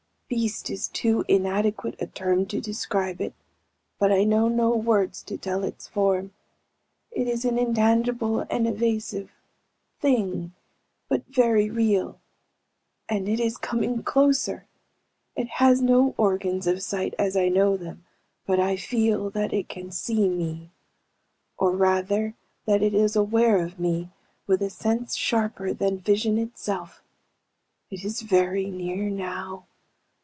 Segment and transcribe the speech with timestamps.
[0.33, 3.33] Beast is too inadequate a term to describe it,
[3.99, 6.31] but I know no words to tell its form.
[7.11, 9.33] It is an intangible and evasive
[9.99, 10.53] thing
[11.09, 12.21] but very real.
[13.09, 14.67] And it is coming closer!
[15.35, 18.05] It has no organs of sight as I know them,
[18.45, 20.71] but I feel that it can see me.
[21.57, 24.11] Or rather that it is aware of me
[24.47, 27.03] with a sense sharper than vision itself.
[27.89, 29.65] It is very near now.